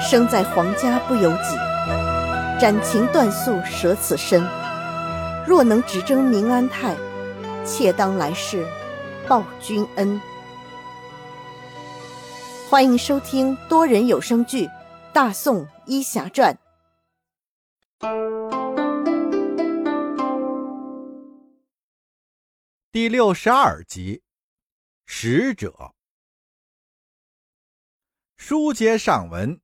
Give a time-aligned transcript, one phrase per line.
[0.00, 1.56] 生在皇家不由己，
[2.60, 4.40] 斩情断宿舍此身。
[5.44, 6.96] 若能只争明安泰，
[7.64, 8.64] 妾当来世
[9.28, 10.20] 报君恩。
[12.70, 14.66] 欢迎收听多人有声剧
[15.12, 16.56] 《大宋医侠传》
[22.92, 24.22] 第六十二集，
[25.06, 25.92] 使者。
[28.36, 29.60] 书接上文，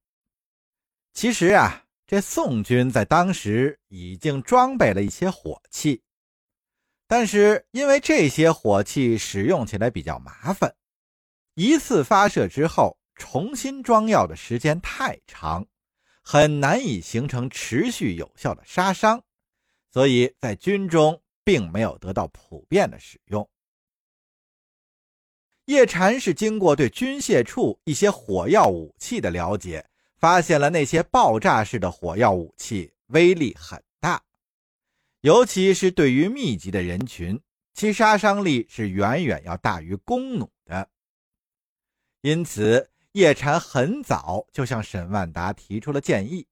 [1.14, 6.02] 其实啊，这宋军在当时已经装备了一些火器，
[7.06, 10.74] 但是因为这些火器使用起来比较麻烦，
[11.54, 15.64] 一次发射之后重新装药的时间太长，
[16.20, 19.22] 很难以形成持续有效的杀伤，
[19.92, 23.48] 所以在军中并没有得到普遍的使用。
[25.66, 29.88] 叶禅是经过对军械处一些火药武器的了解，
[30.24, 34.24] 发现了那些爆炸式的火药武器威力很大，
[35.20, 37.38] 尤其是对于密集的人群，
[37.74, 40.88] 其杀伤力是远远要大于弓弩的。
[42.22, 46.46] 因此，叶禅很早就向沈万达提出了建议，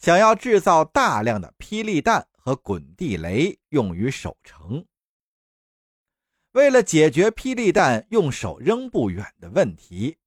[0.00, 4.84] 想要制造大量的霹雳弹和滚地雷用于守城。
[6.50, 10.18] 为了解决霹雳弹用手扔不远的问题，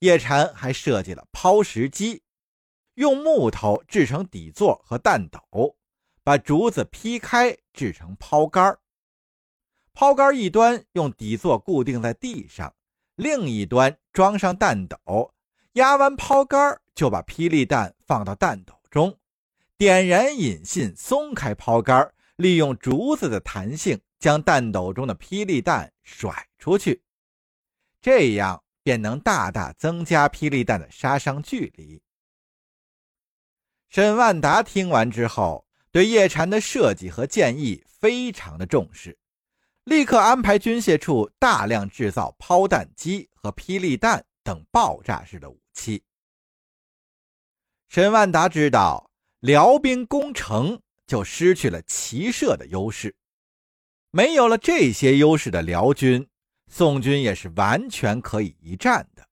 [0.00, 2.22] 叶禅还设计了抛石机，
[2.94, 5.76] 用木头制成底座和弹斗，
[6.22, 8.78] 把竹子劈开制成抛竿。
[9.92, 12.74] 抛竿一端用底座固定在地上，
[13.14, 15.34] 另一端装上弹斗，
[15.72, 19.18] 压完抛竿就把霹雳弹放到弹斗中，
[19.78, 24.00] 点燃引信，松开抛竿，利用竹子的弹性。
[24.18, 27.02] 将弹斗中的霹雳弹甩出去，
[28.00, 32.00] 这样便能大大增加霹雳弹的杀伤距离。
[33.88, 39.18] 沈万达听完之后，对叶禅的设计和建议非常的重视，
[39.82, 46.04] 立刻安排军械处大量制造抛弹机和霹雳弹等爆炸式的武器。
[47.88, 49.10] 沈万达知道，
[49.40, 53.16] 辽兵攻城就失去了骑射的优势。
[54.12, 56.28] 没有了这些优势的辽军，
[56.70, 59.26] 宋军也是完全可以一战的。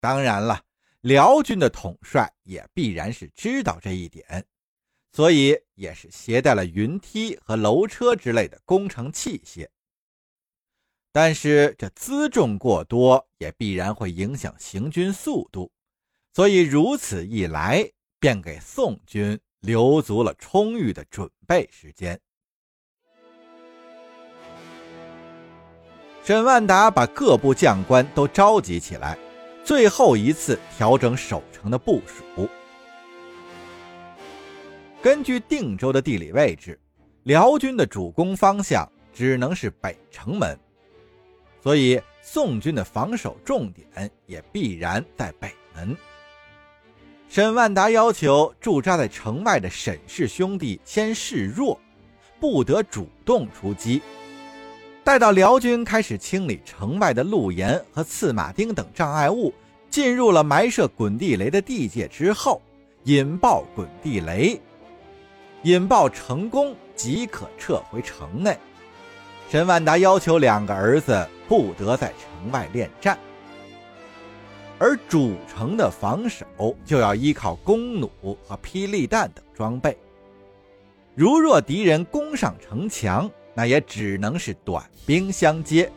[0.00, 0.64] 当然了，
[1.00, 4.44] 辽军的统帅也必然是知道这一点，
[5.12, 9.68] 所以也是携带了云梯和楼车之类的工程器械。
[11.12, 15.70] 但是这辎重过多，也必然会影响行军速度，
[16.32, 22.18] 所以如此一来，便给宋军留足了充裕的准备时间。
[26.24, 29.18] 沈万达把各部将官都召集起来，
[29.64, 32.48] 最后一次调整守城的部署。
[35.02, 36.78] 根据定州的地理位置，
[37.24, 40.56] 辽军的主攻方向只能是北城门，
[41.60, 45.96] 所以宋军的防守重点也必然在北门。
[47.28, 51.76] 沈万达要求驻扎在城外的沈氏兄弟先示弱，
[52.38, 54.00] 不得主动出击。
[55.04, 59.52] 待到辽军开始清理城外的路沿和刺马钉等障碍物，
[59.90, 62.62] 进入了埋设滚地雷的地界之后，
[63.02, 64.60] 引爆滚地雷，
[65.62, 68.56] 引爆成功即可撤回城内。
[69.50, 73.18] 沈万达要求两个儿子不得在城外恋战，
[74.78, 76.46] 而主城的防守
[76.86, 78.08] 就要依靠弓弩
[78.46, 79.98] 和霹雳弹等装备。
[81.16, 85.90] 如若敌人攻上城墙，那也只能是短兵相接。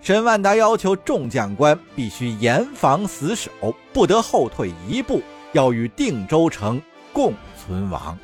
[0.00, 3.50] 沈万达要求众将官必须严防死守，
[3.92, 5.20] 不得后退一步，
[5.52, 6.80] 要与定州城
[7.12, 8.16] 共存亡。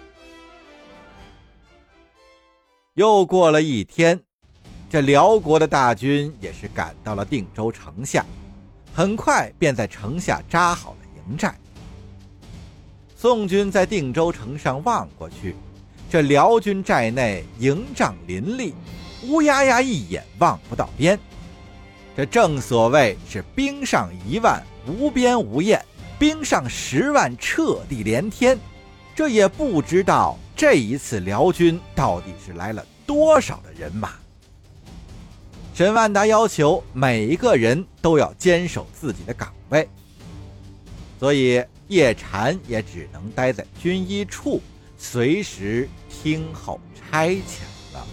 [2.95, 4.21] 又过了一天，
[4.89, 8.25] 这辽国的大军也是赶到了定州城下，
[8.95, 11.59] 很快便在城下扎好了营寨。
[13.17, 15.57] 宋军在定州城上望过去。
[16.13, 18.75] 这辽军寨内营帐林立，
[19.23, 21.19] 乌压压一眼望不到边。
[22.15, 25.83] 这正所谓是兵上一万无边无厌，
[26.19, 28.59] 兵上十万彻地连天。
[29.15, 34.13] 这也不知道这一次辽军到底是来了多少的人马。
[35.73, 39.89] 沈万达要求每一个人都要坚守自己的岗位，
[41.19, 44.61] 所以叶禅也只能待在军医处。
[45.05, 47.63] 随时听候差遣
[47.93, 48.07] 了。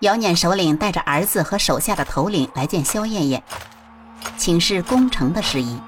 [0.00, 3.42] 姚辇首领带着儿子和手下的头领来见萧燕燕，
[4.36, 5.78] 请示攻城的事宜。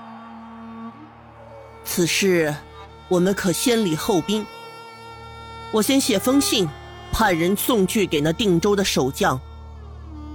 [1.84, 2.54] 此事，
[3.08, 4.46] 我们可先礼后兵。
[5.72, 6.68] 我先写封信，
[7.10, 9.38] 派人送去给那定州的守将。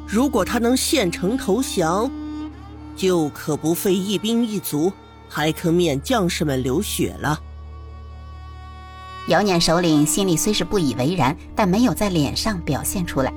[0.06, 2.12] 如果他能献城投降，
[2.98, 4.92] 就可不费一兵一卒，
[5.30, 7.40] 还可免将士们流血了。
[9.28, 13.34] 姚辇首领心里虽是不以为然，但没有在脸上表现出来。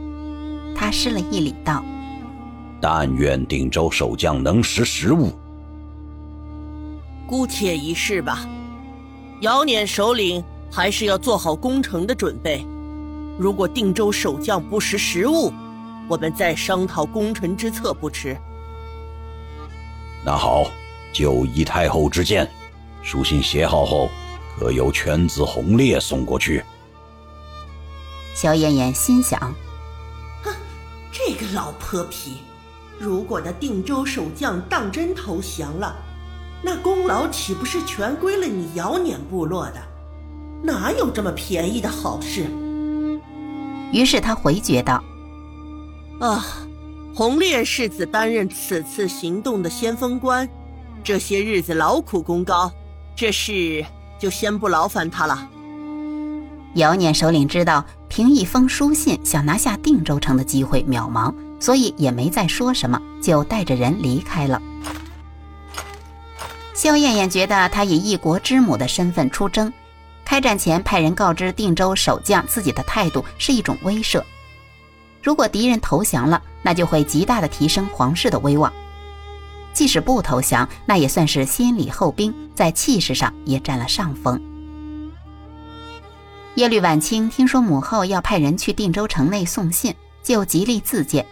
[0.76, 1.84] 他施了一礼，道
[2.80, 5.32] ：“但愿定州守将能识时务。”
[7.26, 8.48] 姑且一试吧。
[9.40, 12.64] 姚辇首领还是要做好攻城的准备。
[13.38, 15.52] 如果定州守将不识时务，
[16.08, 18.36] 我们再商讨攻城之策不迟。
[20.24, 20.64] 那好，
[21.12, 22.48] 就依太后之见，
[23.02, 24.08] 书信写好后。
[24.58, 26.62] 可由犬子红烈送过去。
[28.34, 29.40] 萧燕燕心想
[30.44, 30.52] ：“哼，
[31.10, 32.42] 这个老泼皮！
[32.98, 35.96] 如果那定州守将当真投降了，
[36.62, 39.80] 那功劳岂不是全归了你姚辇部落的？
[40.62, 42.44] 哪有这么便宜的好事？”
[43.94, 45.02] 于是他回绝道
[46.20, 46.44] ：“啊，
[47.14, 50.46] 红烈世子担任此次行动的先锋官，
[51.02, 52.72] 这些日子劳苦功高，
[53.14, 53.84] 这事……”
[54.20, 55.48] 就先不劳烦他了。
[56.74, 64.60] 姚念首领知道凭一封书信想拿下定州城的机会渺茫，所以也没再说什么，就带着人离开了。
[66.74, 69.72] 萧燕燕觉得她以一国之母的身份出征，
[70.22, 74.22] 开战前派人告知定州守将自己的态度是一种威慑。
[75.22, 78.70] 如果敌人投降了，那就会极大的提升皇室的威望。
[79.72, 84.40] 即使不投降，那也算是先礼后兵，在气势上也占了上风。
[86.56, 91.24] 耶律婉清听说母后要派人去定州城内送信，就极力自荐。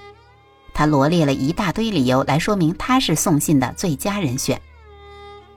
[0.73, 4.61] 他罗列了一大堆理由来说明他是送信的最佳人选，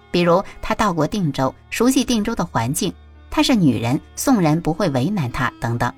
[0.09, 2.91] 比如他到过定州，熟悉定州的环境；
[3.29, 5.93] 她是女人，送人不会为难她等等。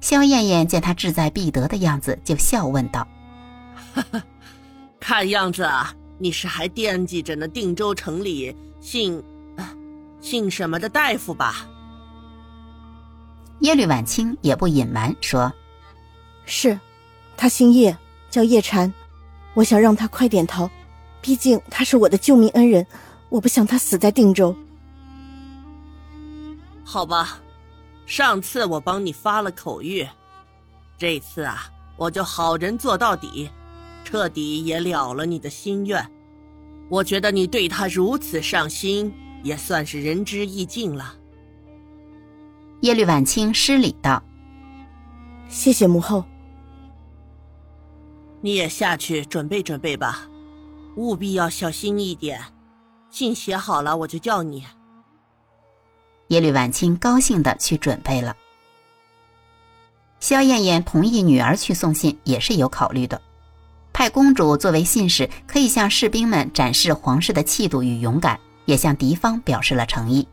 [0.00, 3.08] 萧燕燕见他志在必得的样子，就笑问道
[3.94, 4.22] ：“哈哈。”
[5.02, 9.20] 看样子啊，你是还惦记着那定州城里姓，
[10.20, 11.66] 姓什么的大夫吧？
[13.62, 15.52] 耶律婉清也不隐瞒说
[16.46, 16.78] ：“是，
[17.36, 17.98] 他姓叶，
[18.30, 18.94] 叫叶禅。
[19.54, 20.70] 我想让他快点逃，
[21.20, 22.86] 毕竟他是我的救命恩人，
[23.28, 24.54] 我不想他死在定州。”
[26.86, 27.40] 好吧，
[28.06, 30.08] 上次我帮你发了口谕，
[30.96, 33.50] 这次啊，我就好人做到底。
[34.04, 36.04] 彻底也了了你的心愿，
[36.88, 39.12] 我觉得你对他如此上心，
[39.42, 41.14] 也算是仁至义尽了。
[42.82, 44.22] 耶律婉清施礼道
[45.48, 46.24] ：“谢谢母后。”
[48.42, 50.28] 你也下去准备准备吧，
[50.96, 52.42] 务必要小心一点。
[53.08, 54.64] 信写好了，我就叫你。
[56.28, 58.34] 耶律婉清高兴的去准备了。
[60.18, 63.20] 萧燕燕同意女儿去送信，也是有考虑的。
[63.92, 70.26] 派公主作为信使，可以向士兵们展示皇室的气度与勇敢，也向敌方表示了诚意。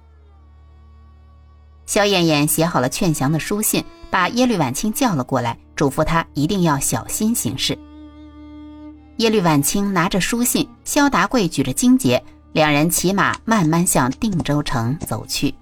[1.85, 7.77] 萧燕燕写好了劝降的书信，把耶律婉清叫了过来，嘱咐他一定要小心行事。
[9.17, 15.53] 耶律婉清拿着书信，萧达贵举着荆节，两人骑马慢慢向定州城走去。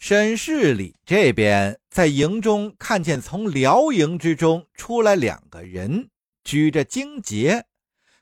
[0.00, 6.08] 沈世礼这边在营中看见从辽营之中出来两个人，
[6.42, 7.66] 举着荆节，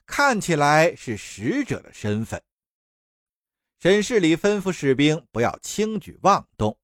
[0.05, 2.43] 看起来是使者的身份。
[3.81, 6.77] 沈世礼吩咐士兵不要轻举妄动。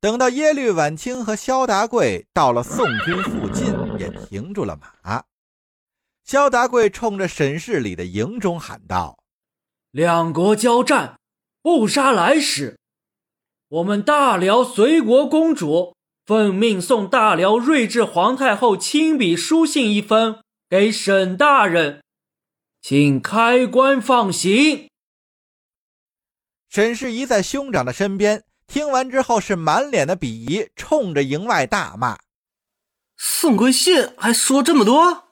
[0.00, 3.66] 等到耶律婉清和萧达贵到了宋军附近，
[3.98, 5.22] 也停住了马。
[6.24, 9.18] 萧达贵冲着沈世礼的营中喊道
[9.92, 11.20] ：“两国交战，
[11.60, 12.77] 不杀来使。”
[13.68, 15.94] 我们大辽随国公主
[16.24, 22.02] 奉命送大辽睿智皇太后亲笔书信一封给沈大人，
[22.80, 24.88] 请开棺放行。
[26.70, 32.18] 沈世仪在兄长的身边，听完之后是满脸的鄙夷，冲着营外大骂
[33.18, 35.24] ：“送个信还说这么多？”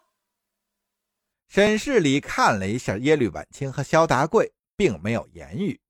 [1.48, 5.80] 沈世礼看了一下耶律婉清和萧达贵，并没有言语，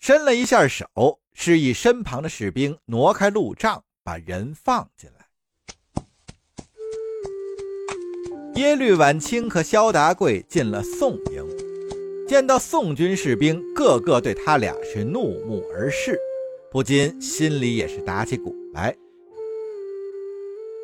[0.00, 1.20] 伸了一下手。
[1.38, 5.26] 示意身旁的士兵挪开路障，把人放进来。
[8.54, 11.46] 耶律婉清和萧达贵进了宋营，
[12.26, 16.18] 见到宋军士兵，个个对他俩是怒目而视，
[16.72, 18.96] 不禁心里也是打起鼓来。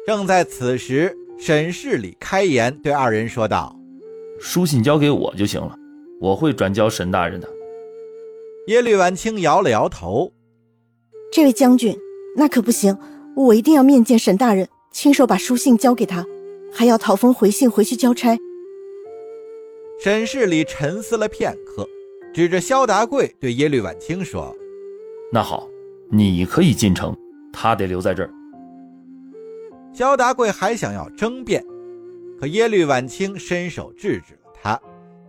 [0.06, 3.74] 正在此时，沈世礼开言对二人说道
[4.38, 5.74] ：“书信交给我就行了，
[6.20, 7.48] 我会转交沈大人的。”
[8.68, 10.32] 耶律婉清摇了摇头
[11.32, 11.98] ：“这位将军，
[12.36, 12.94] 那可不行，
[13.34, 16.22] 我一定要面见沈大人，亲手把书信交给他，
[16.70, 18.38] 还要讨封回信回去交差。”
[19.98, 21.88] 沈世礼沉思了片刻，
[22.34, 24.54] 指着萧达贵对耶律婉清说
[25.32, 25.66] ：“那好，
[26.10, 27.16] 你可以进城，
[27.50, 28.30] 他得留在这儿。”
[29.94, 31.64] 萧达贵还想要争辩，
[32.38, 34.78] 可耶律婉清伸手制止了他，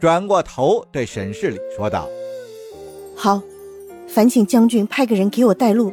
[0.02, 2.10] 转过头对沈世礼说道。
[3.16, 3.42] 好，
[4.13, 5.91] 烦请将军派个人给我带路。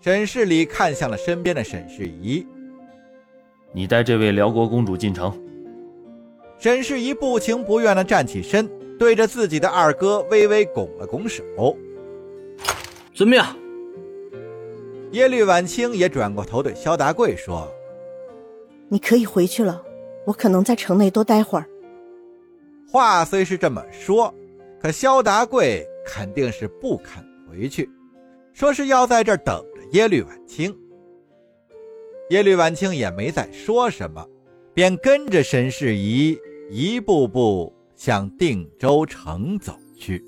[0.00, 2.46] 沈世礼看向了身边的沈世仪，
[3.70, 5.30] 你带这位辽国公主进城。
[6.58, 8.66] 沈世仪不情不愿地站起身，
[8.98, 11.44] 对着自己的二哥微微拱了拱手。
[13.12, 13.42] 遵命。
[15.10, 17.70] 耶律婉清也转过头对萧达贵说
[18.88, 19.82] ：“你可以回去了，
[20.24, 21.66] 我可能在城内多待会儿。”
[22.90, 24.34] 话虽是这么说。
[24.80, 27.88] 可萧达贵肯定是不肯回去，
[28.52, 30.76] 说是要在这儿等着耶律婉清。
[32.30, 34.24] 耶律婉清也没再说什么，
[34.72, 36.38] 便跟着沈世宜
[36.70, 40.24] 一步步向定州城走去。